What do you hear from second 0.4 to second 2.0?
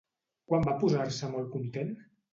Quan va posar-se molt content?